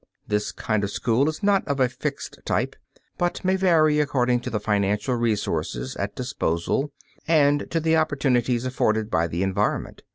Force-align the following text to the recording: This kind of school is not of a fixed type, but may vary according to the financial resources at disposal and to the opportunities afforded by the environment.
This 0.27 0.51
kind 0.51 0.83
of 0.83 0.89
school 0.89 1.29
is 1.29 1.43
not 1.43 1.63
of 1.67 1.79
a 1.79 1.87
fixed 1.87 2.39
type, 2.43 2.75
but 3.19 3.45
may 3.45 3.55
vary 3.55 3.99
according 3.99 4.39
to 4.39 4.49
the 4.49 4.59
financial 4.59 5.13
resources 5.13 5.95
at 5.95 6.15
disposal 6.15 6.91
and 7.27 7.69
to 7.69 7.79
the 7.79 7.97
opportunities 7.97 8.65
afforded 8.65 9.11
by 9.11 9.27
the 9.27 9.43
environment. 9.43 10.01